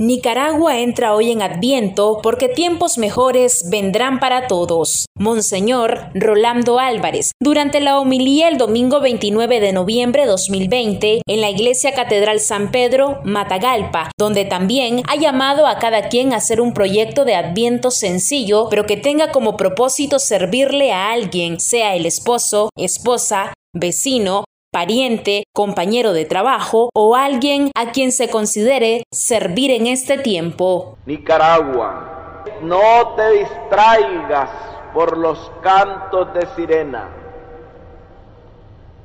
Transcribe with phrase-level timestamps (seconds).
[0.00, 5.06] Nicaragua entra hoy en Adviento porque tiempos mejores vendrán para todos.
[5.16, 11.50] Monseñor Rolando Álvarez, durante la homilía el domingo 29 de noviembre de 2020 en la
[11.50, 16.74] Iglesia Catedral San Pedro, Matagalpa, donde también ha llamado a cada quien a hacer un
[16.74, 22.70] proyecto de Adviento sencillo, pero que tenga como propósito servirle a alguien, sea el esposo,
[22.76, 30.18] esposa, vecino, pariente, compañero de trabajo o alguien a quien se considere servir en este
[30.18, 30.98] tiempo.
[31.06, 34.50] Nicaragua, no te distraigas
[34.92, 37.08] por los cantos de sirena,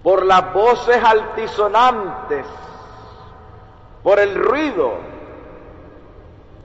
[0.02, 2.45] por las voces altisonantes,
[4.04, 4.93] por el ruido,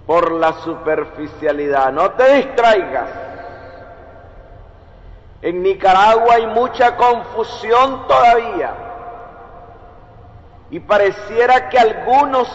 [0.06, 1.92] por la superficialidad.
[1.92, 3.10] No te distraigas.
[5.40, 8.87] En Nicaragua hay mucha confusión todavía
[10.70, 12.48] y pareciera que algunos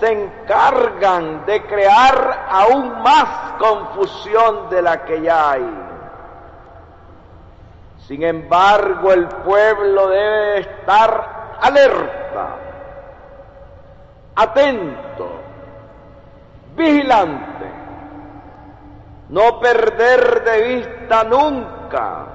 [0.00, 5.86] se encargan de crear aún más confusión de la que ya hay.
[8.06, 12.56] Sin embargo, el pueblo debe estar alerta,
[14.34, 15.30] atento,
[16.74, 17.70] vigilante,
[19.28, 22.26] no perder de vista nunca,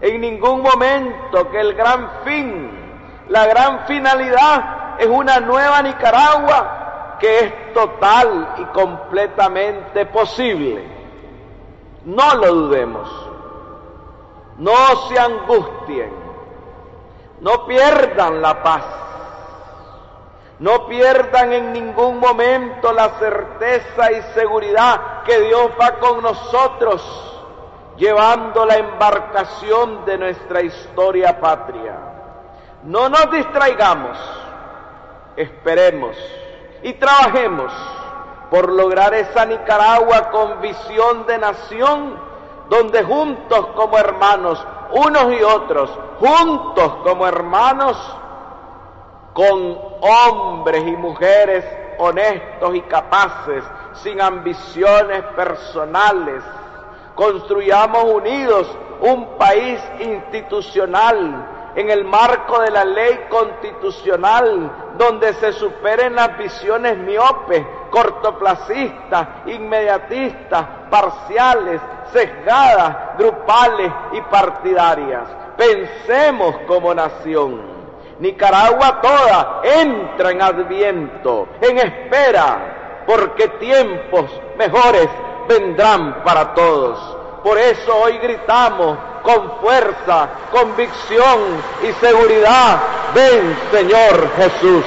[0.00, 2.79] en ningún momento, que el gran fin
[3.30, 10.84] la gran finalidad es una nueva Nicaragua que es total y completamente posible.
[12.04, 13.08] No lo dudemos.
[14.58, 14.74] No
[15.08, 16.12] se angustien.
[17.40, 18.84] No pierdan la paz.
[20.58, 27.00] No pierdan en ningún momento la certeza y seguridad que Dios va con nosotros,
[27.96, 32.19] llevando la embarcación de nuestra historia patria.
[32.84, 34.16] No nos distraigamos,
[35.36, 36.16] esperemos
[36.82, 37.70] y trabajemos
[38.50, 42.18] por lograr esa Nicaragua con visión de nación,
[42.70, 47.96] donde juntos como hermanos, unos y otros, juntos como hermanos,
[49.34, 51.64] con hombres y mujeres
[51.98, 53.62] honestos y capaces,
[54.02, 56.42] sin ambiciones personales,
[57.14, 58.66] construyamos unidos
[59.02, 66.96] un país institucional en el marco de la ley constitucional, donde se superen las visiones
[66.98, 71.80] miopes, cortoplacistas, inmediatistas, parciales,
[72.12, 75.24] sesgadas, grupales y partidarias.
[75.56, 77.80] Pensemos como nación.
[78.18, 85.08] Nicaragua toda entra en adviento, en espera, porque tiempos mejores
[85.48, 87.16] vendrán para todos.
[87.42, 92.82] Por eso hoy gritamos con fuerza, convicción y seguridad,
[93.14, 94.84] ven Señor Jesús.